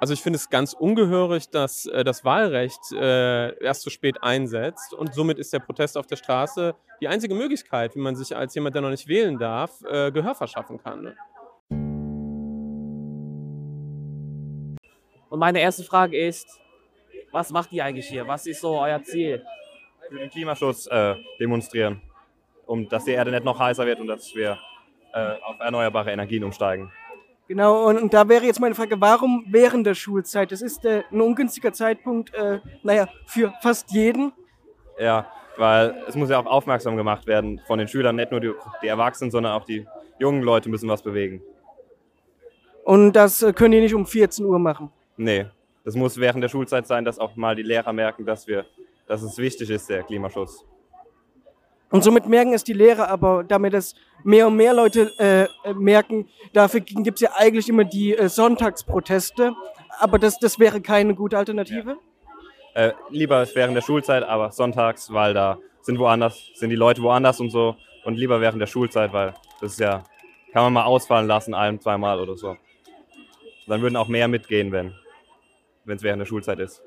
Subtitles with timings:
[0.00, 4.94] Also ich finde es ganz ungehörig, dass äh, das Wahlrecht äh, erst zu spät einsetzt
[4.94, 8.54] und somit ist der Protest auf der Straße die einzige Möglichkeit, wie man sich als
[8.54, 11.02] jemand, der noch nicht wählen darf, äh, Gehör verschaffen kann.
[11.02, 11.16] Ne?
[15.30, 16.48] Und meine erste Frage ist,
[17.32, 18.26] was macht ihr eigentlich hier?
[18.26, 19.44] Was ist so euer Ziel?
[20.08, 22.00] Für den Klimaschutz äh, demonstrieren,
[22.66, 24.58] um dass die Erde nicht noch heißer wird und dass wir
[25.12, 26.92] äh, auf erneuerbare Energien umsteigen.
[27.48, 30.52] Genau, und, und, da wäre jetzt meine Frage, warum während der Schulzeit?
[30.52, 34.32] Das ist äh, ein ungünstiger Zeitpunkt, äh, naja, für fast jeden.
[35.00, 38.52] Ja, weil es muss ja auch aufmerksam gemacht werden von den Schülern, nicht nur die,
[38.82, 39.86] die Erwachsenen, sondern auch die
[40.18, 41.40] jungen Leute müssen was bewegen.
[42.84, 44.90] Und das äh, können die nicht um 14 Uhr machen?
[45.16, 45.46] Nee,
[45.84, 48.66] das muss während der Schulzeit sein, dass auch mal die Lehrer merken, dass, wir,
[49.06, 50.66] dass es wichtig ist, der Klimaschutz.
[51.90, 56.28] Und somit merken es die Lehrer, aber damit es mehr und mehr Leute äh, merken,
[56.52, 59.54] dafür gibt es ja eigentlich immer die äh, Sonntagsproteste.
[59.98, 61.96] Aber das, das wäre keine gute Alternative?
[62.74, 62.88] Ja.
[62.88, 67.40] Äh, lieber während der Schulzeit, aber sonntags, weil da sind woanders, sind die Leute woanders
[67.40, 67.76] und so.
[68.04, 70.04] Und lieber während der Schulzeit, weil das ist ja,
[70.52, 72.56] kann man mal ausfallen lassen, ein, zweimal oder so.
[73.66, 74.94] Dann würden auch mehr mitgehen, wenn
[75.86, 76.82] es während der Schulzeit ist.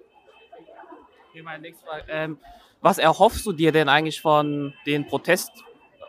[1.30, 2.06] Okay, meine nächste Frage.
[2.10, 2.38] Ähm,
[2.82, 5.52] was erhoffst du dir denn eigentlich von den Protest,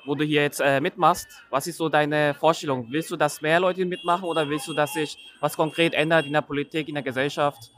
[0.05, 1.29] wo du hier jetzt äh, mitmachst?
[1.51, 2.87] Was ist so deine Vorstellung?
[2.91, 6.33] Willst du, dass mehr Leute mitmachen oder willst du, dass sich was konkret ändert in
[6.33, 7.71] der Politik, in der Gesellschaft?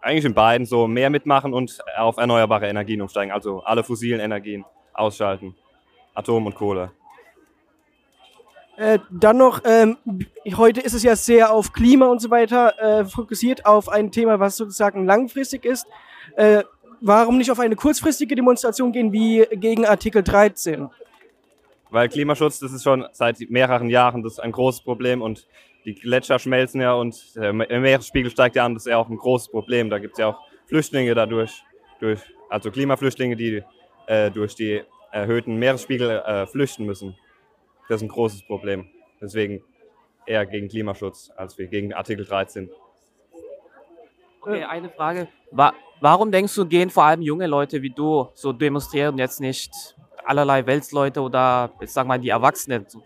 [0.00, 4.64] Eigentlich in beiden, so mehr mitmachen und auf erneuerbare Energien umsteigen, also alle fossilen Energien
[4.92, 5.54] ausschalten,
[6.14, 6.90] Atom und Kohle.
[8.76, 9.96] Äh, dann noch, ähm,
[10.56, 14.38] heute ist es ja sehr auf Klima und so weiter äh, fokussiert, auf ein Thema,
[14.38, 15.86] was sozusagen langfristig ist.
[16.36, 16.62] Äh,
[17.00, 20.88] warum nicht auf eine kurzfristige Demonstration gehen wie gegen Artikel 13?
[21.90, 25.46] Weil Klimaschutz, das ist schon seit mehreren Jahren das ein großes Problem und
[25.84, 29.16] die Gletscher schmelzen ja und der Meeresspiegel steigt ja an, das ist ja auch ein
[29.16, 29.88] großes Problem.
[29.88, 31.62] Da gibt es ja auch Flüchtlinge dadurch,
[32.00, 33.62] durch, also Klimaflüchtlinge, die
[34.06, 37.16] äh, durch die erhöhten Meeresspiegel äh, flüchten müssen.
[37.88, 38.88] Das ist ein großes Problem.
[39.20, 39.62] Deswegen
[40.26, 42.68] eher gegen Klimaschutz als wir gegen Artikel 13.
[44.40, 45.28] Okay, eine Frage.
[46.00, 49.96] Warum denkst du, gehen vor allem junge Leute wie du so demonstrieren und jetzt nicht
[50.24, 52.86] allerlei Weltsleute oder jetzt sagen wir mal die Erwachsenen?
[52.88, 53.02] So.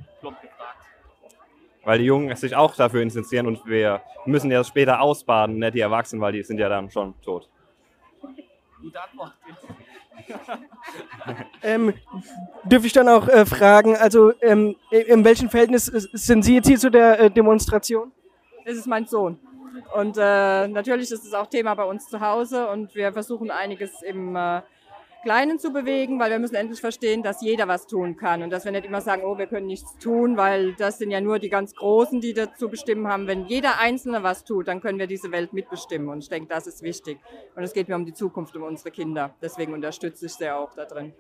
[1.85, 5.81] Weil die Jungen sich auch dafür interessieren und wir müssen ja später ausbaden, nicht die
[5.81, 7.49] Erwachsenen, weil die sind ja dann schon tot.
[8.83, 9.33] Gute Antwort.
[11.63, 11.95] ähm,
[12.65, 16.79] dürfte ich dann auch äh, fragen, also ähm, in welchem Verhältnis sind Sie jetzt hier
[16.79, 18.13] zu der äh, Demonstration?
[18.65, 19.39] Es ist mein Sohn.
[19.95, 24.03] Und äh, natürlich ist es auch Thema bei uns zu Hause und wir versuchen einiges
[24.03, 24.63] im äh,
[25.23, 28.65] Kleinen zu bewegen, weil wir müssen endlich verstehen, dass jeder was tun kann und dass
[28.65, 31.51] wir nicht immer sagen, oh, wir können nichts tun, weil das sind ja nur die
[31.51, 33.27] ganz Großen, die dazu bestimmen haben.
[33.27, 36.67] Wenn jeder Einzelne was tut, dann können wir diese Welt mitbestimmen und ich denke, das
[36.67, 37.19] ist wichtig.
[37.55, 39.35] Und es geht mir um die Zukunft, um unsere Kinder.
[39.43, 41.13] Deswegen unterstütze ich sie auch da drin.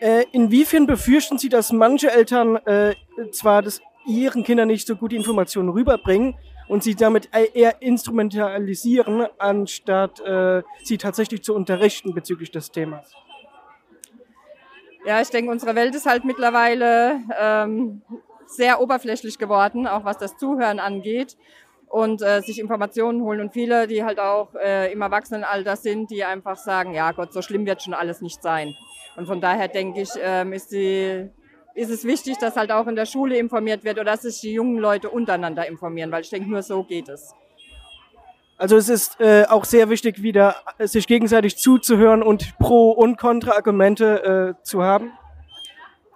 [0.00, 2.94] Äh, inwiefern befürchten Sie, dass manche Eltern äh,
[3.30, 6.36] zwar das ihren Kindern nicht so gut Informationen rüberbringen,
[6.70, 13.12] und sie damit eher instrumentalisieren, anstatt äh, sie tatsächlich zu unterrichten bezüglich des Themas.
[15.04, 18.02] Ja, ich denke, unsere Welt ist halt mittlerweile ähm,
[18.46, 21.36] sehr oberflächlich geworden, auch was das Zuhören angeht
[21.88, 23.40] und äh, sich Informationen holen.
[23.40, 27.42] Und viele, die halt auch äh, im Erwachsenenalter sind, die einfach sagen, ja Gott, so
[27.42, 28.76] schlimm wird schon alles nicht sein.
[29.16, 31.30] Und von daher denke ich, ähm, ist die
[31.80, 34.52] ist es wichtig, dass halt auch in der Schule informiert wird oder dass sich die
[34.52, 37.34] jungen Leute untereinander informieren, weil ich denke, nur so geht es.
[38.58, 44.56] Also es ist äh, auch sehr wichtig, wieder sich gegenseitig zuzuhören und Pro- und Kontra-Argumente
[44.60, 45.12] äh, zu haben.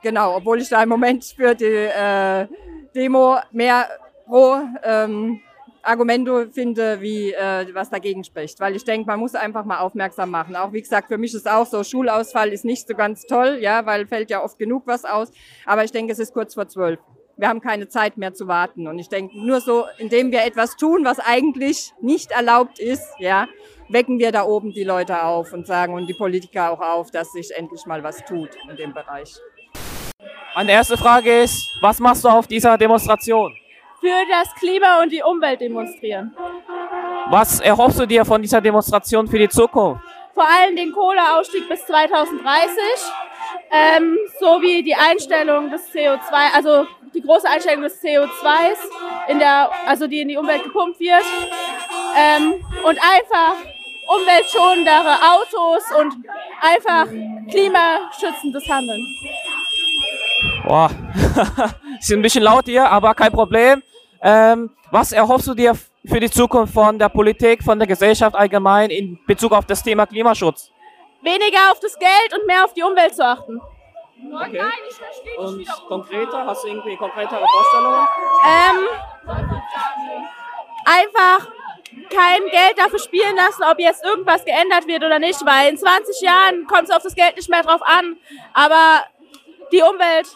[0.03, 2.47] Genau, obwohl ich da im Moment für die äh,
[2.95, 3.89] Demo mehr
[4.27, 5.41] Pro ähm,
[5.84, 8.61] Argumente finde, wie äh, was dagegen spricht.
[8.61, 10.56] Weil ich denke, man muss einfach mal aufmerksam machen.
[10.56, 13.84] Auch wie gesagt, für mich ist auch so, Schulausfall ist nicht so ganz toll, ja,
[13.87, 15.31] weil fällt ja oft genug was aus.
[15.67, 16.99] Aber ich denke, es ist kurz vor zwölf.
[17.37, 18.87] Wir haben keine Zeit mehr zu warten.
[18.87, 23.47] Und ich denke, nur so, indem wir etwas tun, was eigentlich nicht erlaubt ist, ja,
[23.89, 27.33] wecken wir da oben die Leute auf und sagen und die Politiker auch auf, dass
[27.33, 29.34] sich endlich mal was tut in dem Bereich.
[30.54, 33.53] Meine erste Frage ist, was machst du auf dieser Demonstration?
[34.04, 36.36] Für das Klima und die Umwelt demonstrieren.
[37.30, 40.04] Was erhoffst du dir von dieser Demonstration für die Zukunft?
[40.34, 42.83] Vor allem den Kohleausstieg bis 2030,
[43.71, 46.18] ähm, sowie die Einstellung des CO2,
[46.54, 48.77] also die große Einstellung des CO2s,
[49.28, 51.24] in der, also die in die Umwelt gepumpt wird.
[52.15, 52.54] Ähm,
[52.84, 53.54] und einfach
[54.07, 56.27] umweltschonendere Autos und
[56.60, 57.07] einfach
[57.50, 59.03] klimaschützendes Handeln.
[60.66, 60.91] Boah,
[61.98, 63.83] ist ein bisschen laut hier, aber kein Problem.
[64.26, 65.74] Ähm, was erhoffst du dir
[66.06, 70.06] für die Zukunft von der Politik, von der Gesellschaft allgemein in Bezug auf das Thema
[70.06, 70.71] Klimaschutz?
[71.21, 73.60] Weniger auf das Geld und mehr auf die Umwelt zu achten.
[74.32, 74.62] Okay.
[75.36, 78.06] Und konkreter, hast du irgendwie konkretere Vorstellungen?
[78.47, 78.88] Ähm,
[80.86, 81.48] einfach
[82.09, 86.22] kein Geld dafür spielen lassen, ob jetzt irgendwas geändert wird oder nicht, weil in 20
[86.22, 88.16] Jahren kommt es auf das Geld nicht mehr drauf an.
[88.54, 89.04] Aber
[89.71, 90.28] die Umwelt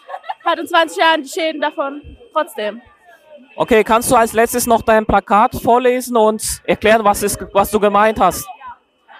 [0.44, 2.82] hat in 20 Jahren die Schäden davon trotzdem.
[3.60, 7.80] Okay, kannst du als letztes noch dein Plakat vorlesen und erklären, was, ist, was du
[7.80, 8.46] gemeint hast?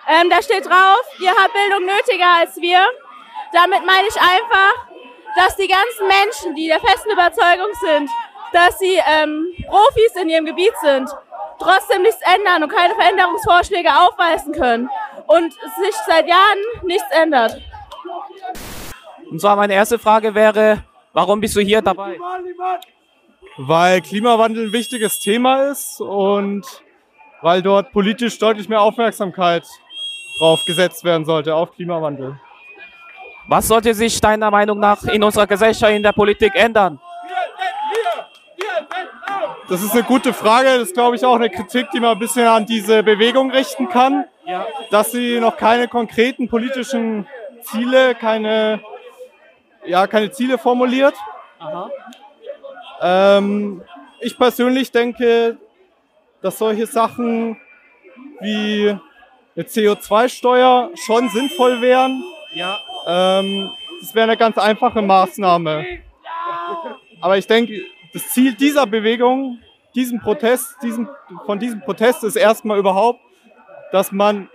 [0.09, 2.79] Ähm, da steht drauf, ihr habt Bildung nötiger als wir.
[3.53, 4.87] Damit meine ich einfach,
[5.35, 8.11] dass die ganzen Menschen, die der festen Überzeugung sind,
[8.53, 11.11] dass sie ähm, Profis in ihrem Gebiet sind,
[11.59, 14.89] trotzdem nichts ändern und keine Veränderungsvorschläge aufweisen können
[15.27, 17.61] und sich seit Jahren nichts ändert.
[19.29, 22.17] Und zwar meine erste Frage wäre, warum bist du hier dabei?
[23.59, 26.65] Weil Klimawandel ein wichtiges Thema ist und
[27.43, 29.65] weil dort politisch deutlich mehr Aufmerksamkeit
[30.39, 32.39] drauf gesetzt werden sollte, auf Klimawandel.
[33.49, 37.01] Was sollte sich deiner Meinung nach in unserer Gesellschaft, in der Politik ändern?
[39.69, 40.69] Das ist eine gute Frage.
[40.69, 43.89] Das ist, glaube ich, auch eine Kritik, die man ein bisschen an diese Bewegung richten
[43.89, 44.25] kann.
[44.47, 44.67] Ja.
[44.91, 47.27] Dass sie noch keine konkreten politischen
[47.63, 48.81] Ziele, keine,
[49.85, 51.15] ja, keine Ziele formuliert.
[51.59, 51.91] Aha.
[53.01, 53.83] Ähm,
[54.21, 55.59] ich persönlich denke,
[56.43, 57.57] dass solche Sachen
[58.41, 58.89] wie
[59.57, 62.23] eine CO2-Steuer schon sinnvoll wären.
[62.55, 62.79] Ja.
[63.07, 65.85] Ähm, das wäre eine ganz einfache Maßnahme.
[67.21, 69.59] Aber ich denke, das Ziel dieser Bewegung,
[69.95, 71.09] diesem Protest, diesem,
[71.47, 73.21] von diesem Protest ist erstmal überhaupt,
[73.91, 74.49] dass man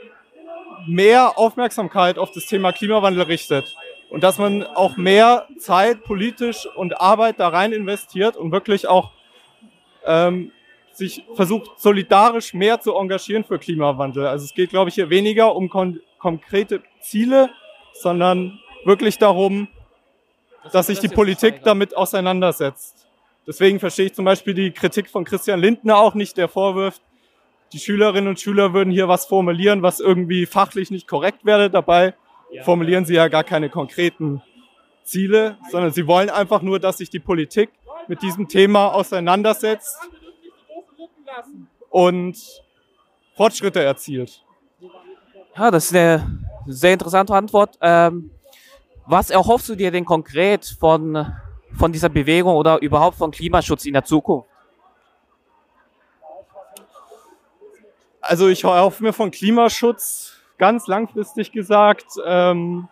[0.87, 3.75] mehr Aufmerksamkeit auf das Thema Klimawandel richtet
[4.13, 9.09] und dass man auch mehr Zeit politisch und Arbeit da rein investiert und wirklich auch
[10.05, 10.51] ähm,
[10.91, 14.27] sich versucht, solidarisch mehr zu engagieren für Klimawandel.
[14.27, 17.49] Also es geht, glaube ich, hier weniger um kon konkrete Ziele,
[17.93, 19.67] sondern wirklich darum,
[20.71, 23.07] dass sich die Politik damit auseinandersetzt.
[23.47, 27.01] Deswegen verstehe ich zum Beispiel die Kritik von Christian Lindner auch nicht, der vorwirft,
[27.73, 31.71] die Schülerinnen und Schüler würden hier was formulieren, was irgendwie fachlich nicht korrekt wäre.
[31.71, 32.13] Dabei
[32.61, 34.41] formulieren sie ja gar keine konkreten
[35.03, 37.69] Ziele, sondern sie wollen einfach nur, dass sich die Politik
[38.07, 39.97] mit diesem Thema auseinandersetzt
[41.89, 42.37] und
[43.35, 44.43] Fortschritte erzielt.
[45.55, 47.77] Ja, das ist eine sehr interessante Antwort.
[47.81, 48.31] Ähm,
[49.05, 51.33] was erhoffst du dir denn konkret von,
[51.77, 54.49] von dieser Bewegung oder überhaupt von Klimaschutz in der Zukunft?
[58.21, 62.87] Also ich erhoffe mir von Klimaschutz ganz langfristig gesagt, ähm,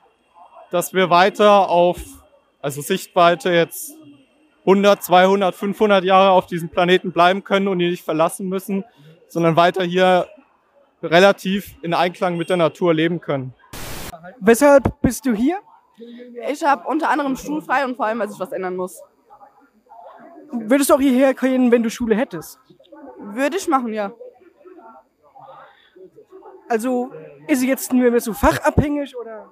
[0.72, 2.00] dass wir weiter auf,
[2.62, 3.94] also Sichtweite jetzt
[4.62, 8.84] 100, 200, 500 Jahre auf diesem Planeten bleiben können und ihn nicht verlassen müssen,
[9.28, 10.28] sondern weiter hier
[11.02, 13.54] relativ in Einklang mit der Natur leben können.
[14.40, 15.60] Weshalb bist du hier?
[16.50, 19.02] Ich habe unter anderem schulfrei und vor allem, weil sich was ändern muss.
[20.52, 22.60] Würdest du auch hierher gehen, wenn du Schule hättest?
[23.18, 24.12] Würde ich machen, ja.
[26.68, 27.12] Also
[27.48, 29.52] ist sie jetzt nur mehr so fachabhängig oder?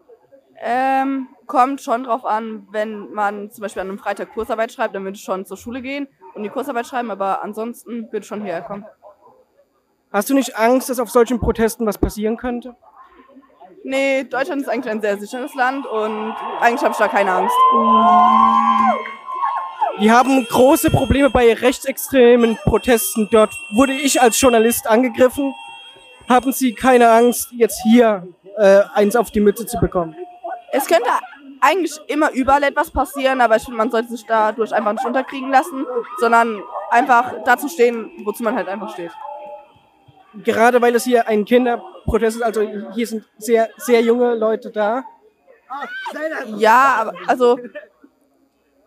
[0.62, 5.04] Ähm, kommt schon drauf an, wenn man zum Beispiel an einem Freitag Kursarbeit schreibt, dann
[5.04, 8.42] würde ich schon zur Schule gehen und die Kursarbeit schreiben, aber ansonsten würde ich schon
[8.42, 8.86] hierher kommen.
[10.12, 12.76] Hast du nicht Angst, dass auf solchen Protesten was passieren könnte?
[13.84, 17.56] Nee, Deutschland ist eigentlich ein sehr sicheres Land und eigentlich habe ich da keine Angst.
[20.00, 23.30] Wir haben große Probleme bei rechtsextremen Protesten.
[23.31, 25.54] Dort wurde ich als Journalist angegriffen.
[26.30, 30.16] Haben Sie keine Angst, jetzt hier äh, eins auf die Mütze zu bekommen?
[30.71, 31.09] Es könnte
[31.59, 35.50] eigentlich immer überall etwas passieren, aber ich finde, man sollte sich dadurch einfach nicht unterkriegen
[35.50, 35.88] lassen,
[36.19, 39.12] sondern einfach dazu stehen, wozu man halt einfach steht.
[40.44, 42.62] Gerade weil es hier ein Kinderprotest ist, also
[42.94, 45.04] hier sind sehr, sehr junge Leute da.
[46.57, 47.57] Ja, aber also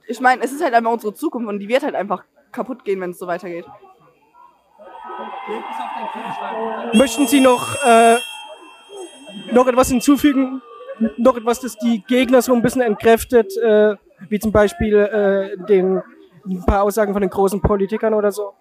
[0.06, 3.00] ich meine, es ist halt einfach unsere Zukunft und die wird halt einfach kaputt gehen,
[3.00, 3.66] wenn es so weitergeht.
[6.92, 8.16] Möchten Sie noch, äh,
[9.52, 10.62] noch etwas hinzufügen?
[11.16, 13.96] Noch etwas, das die Gegner so ein bisschen entkräftet, äh,
[14.28, 16.02] wie zum Beispiel äh, den,
[16.46, 18.52] ein paar Aussagen von den großen Politikern oder so?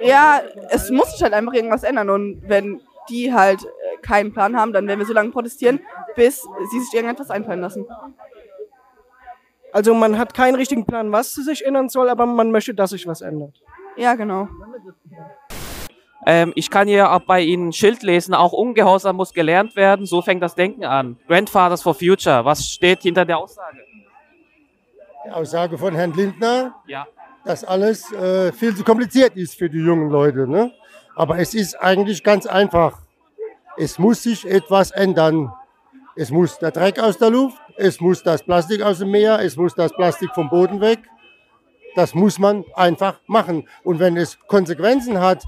[0.00, 0.40] Ja,
[0.70, 3.68] es muss sich halt einfach irgendwas ändern und wenn die halt äh,
[4.02, 5.80] keinen Plan haben, dann werden wir so lange protestieren,
[6.14, 7.86] bis sie sich irgendetwas einfallen lassen.
[9.72, 13.06] Also man hat keinen richtigen Plan, was sich ändern soll, aber man möchte, dass sich
[13.06, 13.60] was ändert.
[13.96, 14.48] Ja, genau.
[16.26, 20.06] Ähm, ich kann hier auch bei Ihnen ein Schild lesen, auch Ungehorsam muss gelernt werden,
[20.06, 21.18] so fängt das Denken an.
[21.28, 23.78] Grandfathers for Future, was steht hinter der Aussage?
[25.26, 27.06] Die Aussage von Herrn Lindner, Ja.
[27.44, 30.46] dass alles äh, viel zu kompliziert ist für die jungen Leute.
[30.46, 30.72] Ne?
[31.14, 32.98] Aber es ist eigentlich ganz einfach.
[33.76, 35.52] Es muss sich etwas ändern.
[36.16, 39.56] Es muss der Dreck aus der Luft, es muss das Plastik aus dem Meer, es
[39.56, 41.00] muss das Plastik vom Boden weg.
[41.96, 43.68] Das muss man einfach machen.
[43.82, 45.42] Und wenn es Konsequenzen hat,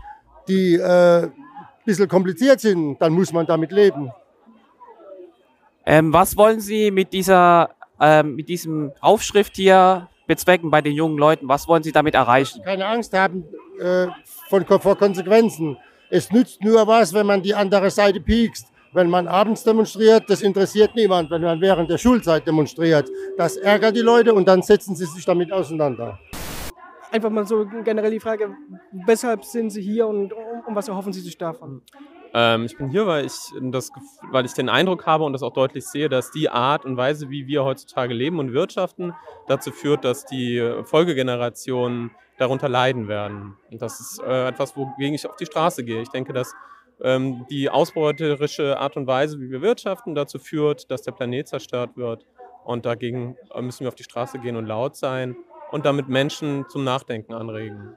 [0.49, 1.33] die äh, ein
[1.85, 4.11] bisschen kompliziert sind, dann muss man damit leben.
[5.85, 11.17] Ähm, was wollen Sie mit dieser, ähm, mit diesem Aufschrift hier bezwecken bei den jungen
[11.17, 11.49] Leuten?
[11.49, 12.61] Was wollen Sie damit erreichen?
[12.65, 13.45] Keine Angst haben
[13.81, 14.09] äh,
[14.49, 15.76] von, vor Konsequenzen.
[16.11, 18.67] Es nützt nur was, wenn man die andere Seite piekst.
[18.93, 21.31] Wenn man abends demonstriert, das interessiert niemand.
[21.31, 25.25] Wenn man während der Schulzeit demonstriert, das ärgert die Leute und dann setzen sie sich
[25.25, 26.19] damit auseinander.
[27.16, 28.54] Einfach mal so generell die Frage,
[29.06, 30.35] weshalb sind Sie hier und
[30.66, 31.80] um was erhoffen Sie sich davon?
[32.35, 33.32] Ähm, ich bin hier, weil ich,
[33.70, 33.90] das,
[34.30, 37.30] weil ich den Eindruck habe und das auch deutlich sehe, dass die Art und Weise,
[37.30, 39.14] wie wir heutzutage leben und wirtschaften,
[39.46, 43.56] dazu führt, dass die Folgegenerationen darunter leiden werden.
[43.70, 46.02] Und das ist äh, etwas, wogegen ich auf die Straße gehe.
[46.02, 46.52] Ich denke, dass
[47.00, 51.96] ähm, die ausbeuterische Art und Weise, wie wir wirtschaften, dazu führt, dass der Planet zerstört
[51.96, 52.26] wird.
[52.62, 55.35] Und dagegen äh, müssen wir auf die Straße gehen und laut sein
[55.70, 57.96] und damit Menschen zum Nachdenken anregen.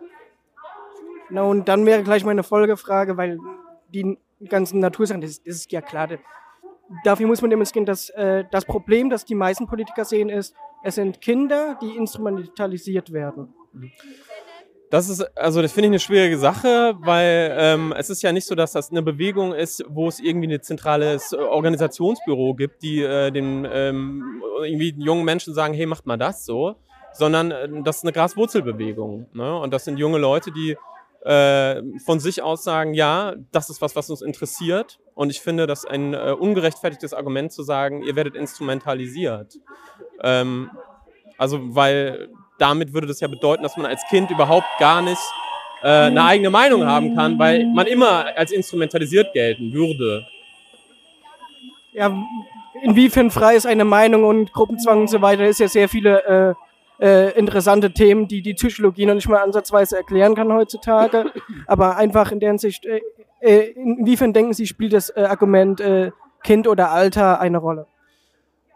[1.30, 3.40] Na, und dann wäre gleich meine Folgefrage, weil
[3.94, 6.08] die ganzen Natursachen, das, das ist ja klar.
[7.04, 10.96] Dafür muss man demonstrieren, dass äh, das Problem, das die meisten Politiker sehen, ist, es
[10.96, 13.54] sind Kinder, die instrumentalisiert werden.
[14.90, 18.46] Das ist, also das finde ich eine schwierige Sache, weil ähm, es ist ja nicht
[18.48, 23.30] so, dass das eine Bewegung ist, wo es irgendwie ein zentrales Organisationsbüro gibt, die äh,
[23.30, 26.76] den ähm, irgendwie jungen Menschen sagen, hey, macht mal das so,
[27.20, 29.28] sondern äh, das ist eine Graswurzelbewegung.
[29.34, 29.60] Ne?
[29.60, 30.76] Und das sind junge Leute, die
[31.24, 35.00] äh, von sich aus sagen, ja, das ist was, was uns interessiert.
[35.14, 39.56] Und ich finde, das ein äh, ungerechtfertigtes Argument zu sagen, ihr werdet instrumentalisiert.
[40.24, 40.72] Ähm,
[41.38, 45.22] also, weil damit würde das ja bedeuten, dass man als Kind überhaupt gar nicht
[45.82, 50.26] äh, eine eigene Meinung haben kann, weil man immer als instrumentalisiert gelten würde.
[51.94, 52.14] Ja,
[52.82, 56.56] inwiefern frei ist eine Meinung und Gruppenzwang und so weiter, ist ja sehr viele
[57.00, 61.32] äh, interessante Themen, die die Psychologie noch nicht mal ansatzweise erklären kann heutzutage.
[61.68, 63.02] Aber einfach in der Hinsicht, äh,
[63.40, 66.12] äh, inwiefern denken Sie, spielt das äh, Argument äh,
[66.44, 67.88] Kind oder Alter eine Rolle?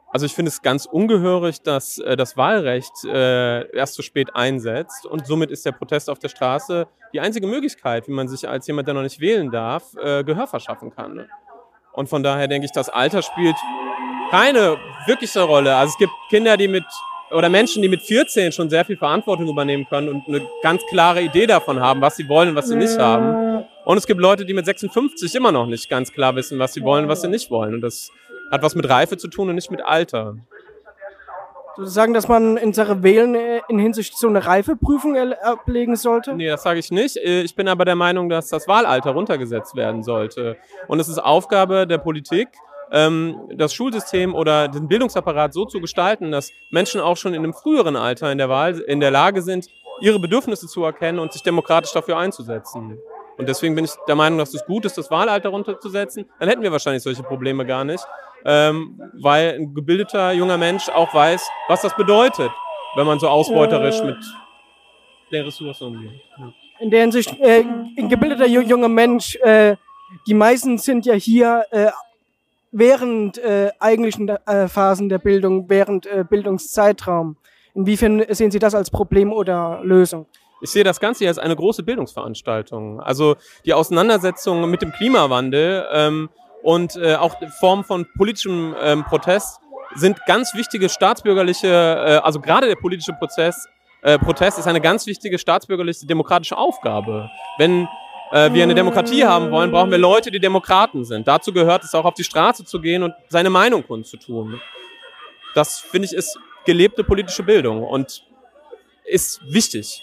[0.08, 5.26] Also ich finde es ganz ungehörig, dass äh, das Wahlrecht erst zu spät einsetzt und
[5.26, 8.88] somit ist der Protest auf der Straße die einzige Möglichkeit, wie man sich als jemand,
[8.88, 11.16] der noch nicht wählen darf, Gehör verschaffen kann.
[11.16, 11.28] Ne?
[11.94, 13.56] Und von daher denke ich, das Alter spielt
[14.32, 15.76] keine wirkliche Rolle.
[15.76, 16.86] Also es gibt Kinder, die mit
[17.34, 21.22] oder Menschen, die mit 14 schon sehr viel Verantwortung übernehmen können und eine ganz klare
[21.22, 23.66] Idee davon haben, was sie wollen und was sie nicht haben.
[23.86, 26.84] Und es gibt Leute, die mit 56 immer noch nicht ganz klar wissen, was sie
[26.84, 27.74] wollen und was sie nicht wollen.
[27.74, 28.10] Und das
[28.52, 30.38] hat was mit Reife zu tun und nicht mit Alter.
[31.78, 36.36] Sagen, dass man in Sache Wählen äh, in Hinsicht so eine Reifeprüfung ablegen sollte?
[36.36, 37.18] Nee, das sage ich nicht.
[37.18, 40.56] Äh, ich bin aber der Meinung, dass das Wahlalter runtergesetzt werden sollte.
[40.88, 42.50] Und es ist Aufgabe der Politik,
[42.94, 47.96] das Schulsystem oder den Bildungsapparat so zu gestalten, dass Menschen auch schon in einem früheren
[47.96, 49.68] Alter in der Wahl in der Lage sind,
[50.00, 53.00] ihre Bedürfnisse zu erkennen und sich demokratisch dafür einzusetzen.
[53.38, 56.30] Und deswegen bin ich der Meinung, dass es gut ist, das Wahlalter runterzusetzen.
[56.40, 58.06] Dann hätten wir wahrscheinlich solche Probleme gar nicht,
[58.46, 62.52] ähm, weil ein gebildeter junger Mensch auch weiß, was das bedeutet,
[62.96, 64.18] wenn man so ausbeuterisch mit
[65.32, 66.22] den Ressourcen umgeht.
[66.80, 67.64] In der Hinsicht, äh,
[67.98, 69.78] ein gebildeter junger Mensch, äh,
[70.28, 71.90] die meisten sind ja hier äh,
[72.74, 77.38] während äh, eigentlichen äh, Phasen der Bildung, während äh, Bildungszeitraum.
[77.76, 80.26] Inwiefern sehen Sie das als Problem oder Lösung?
[80.62, 83.00] Ich sehe das Ganze hier als eine große Bildungsveranstaltung.
[83.00, 86.30] Also die Auseinandersetzung mit dem Klimawandel ähm,
[86.62, 89.60] und äh, auch Formen von politischem ähm, Protest
[89.96, 93.68] sind ganz wichtige staatsbürgerliche, äh, also gerade der politische Prozess,
[94.02, 97.30] äh, Protest ist eine ganz wichtige staatsbürgerliche demokratische Aufgabe.
[97.58, 97.88] Wenn
[98.34, 101.28] äh, wir eine Demokratie haben wollen, brauchen wir Leute, die Demokraten sind.
[101.28, 104.60] Dazu gehört es auch, auf die Straße zu gehen und seine Meinung kundzutun.
[105.54, 108.26] Das, finde ich, ist gelebte politische Bildung und
[109.06, 110.02] ist wichtig.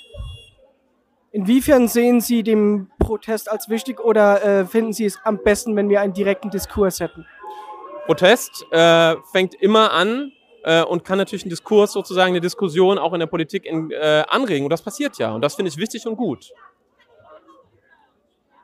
[1.32, 5.88] Inwiefern sehen Sie den Protest als wichtig oder äh, finden Sie es am besten, wenn
[5.88, 7.26] wir einen direkten Diskurs hätten?
[8.06, 10.32] Protest äh, fängt immer an
[10.64, 14.24] äh, und kann natürlich einen Diskurs, sozusagen eine Diskussion auch in der Politik in, äh,
[14.28, 14.66] anregen.
[14.66, 15.32] Und das passiert ja.
[15.32, 16.52] Und das finde ich wichtig und gut.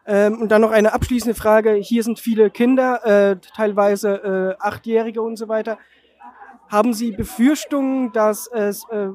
[0.06, 1.74] Ähm, und dann noch eine abschließende Frage.
[1.74, 5.78] Hier sind viele Kinder, äh, teilweise äh, Achtjährige und so weiter.
[6.68, 9.08] Haben Sie Befürchtungen, dass es, äh,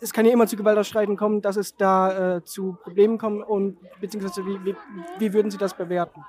[0.00, 3.78] es kann ja immer zu Gewaltausschreiten kommen, dass es da äh, zu Problemen kommt und
[4.00, 4.76] beziehungsweise wie, wie,
[5.18, 6.22] wie würden Sie das bewerten?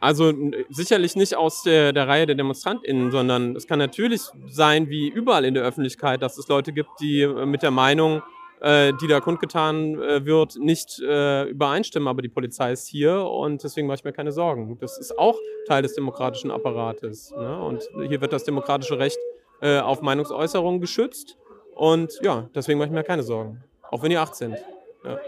[0.00, 0.32] Also
[0.68, 5.44] sicherlich nicht aus der, der Reihe der DemonstrantInnen, sondern es kann natürlich sein, wie überall
[5.44, 8.22] in der Öffentlichkeit, dass es Leute gibt, die äh, mit der Meinung
[8.62, 12.08] die da kundgetan äh, wird, nicht äh, übereinstimmen.
[12.08, 14.78] Aber die Polizei ist hier und deswegen mache ich mir keine Sorgen.
[14.80, 15.36] Das ist auch
[15.66, 17.32] Teil des demokratischen Apparates.
[17.32, 17.62] Ne?
[17.62, 19.18] Und hier wird das demokratische Recht
[19.62, 21.38] äh, auf Meinungsäußerung geschützt.
[21.74, 23.62] Und ja, deswegen mache ich mir keine Sorgen.
[23.90, 24.56] Auch wenn ihr acht sind.
[25.04, 25.18] Ja.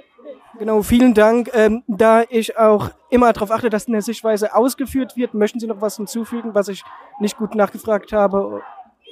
[0.58, 1.50] Genau, vielen Dank.
[1.54, 5.80] Ähm, da ich auch immer darauf achte, dass eine Sichtweise ausgeführt wird, möchten Sie noch
[5.80, 6.84] was hinzufügen, was ich
[7.20, 8.62] nicht gut nachgefragt habe?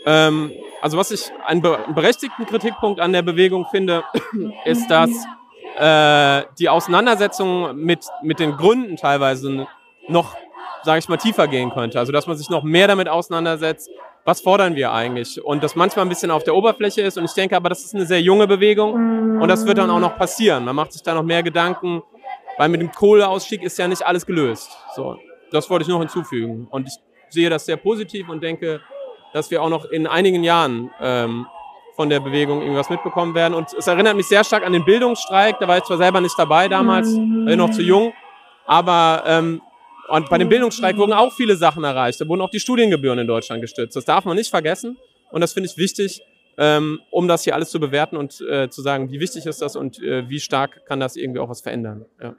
[0.07, 4.05] Ähm, also was ich einen be berechtigten Kritikpunkt an der Bewegung finde,
[4.65, 5.11] ist, dass
[5.79, 9.67] äh, die Auseinandersetzung mit, mit den Gründen teilweise
[10.09, 10.37] noch,
[10.83, 11.99] sage ich mal, tiefer gehen könnte.
[11.99, 13.91] Also dass man sich noch mehr damit auseinandersetzt,
[14.25, 15.43] was fordern wir eigentlich?
[15.43, 17.17] Und das manchmal ein bisschen auf der Oberfläche ist.
[17.17, 20.01] Und ich denke aber, das ist eine sehr junge Bewegung und das wird dann auch
[20.01, 20.65] noch passieren.
[20.65, 22.03] Man macht sich da noch mehr Gedanken,
[22.59, 24.71] weil mit dem Kohleausstieg ist ja nicht alles gelöst.
[24.95, 25.17] So,
[25.51, 26.69] das wollte ich noch hinzufügen.
[26.71, 26.95] Und ich
[27.31, 28.81] sehe das sehr positiv und denke,
[29.33, 31.47] dass wir auch noch in einigen Jahren ähm,
[31.97, 33.55] von der Bewegung irgendwas mitbekommen werden.
[33.55, 35.59] Und es erinnert mich sehr stark an den Bildungsstreik.
[35.61, 38.13] Da war ich zwar selber nicht dabei damals, ich noch zu jung,
[38.67, 39.61] aber ähm,
[40.09, 42.21] und bei dem Bildungsstreik wurden auch viele Sachen erreicht.
[42.21, 43.95] Da wurden auch die Studiengebühren in Deutschland gestützt.
[43.95, 44.97] Das darf man nicht vergessen.
[45.31, 46.23] Und das finde ich wichtig,
[46.59, 49.77] ähm, um das hier alles zu bewerten und äh, zu sagen, wie wichtig ist das
[49.77, 52.05] und äh, wie stark kann das irgendwie auch was verändern.
[52.21, 52.29] Ja.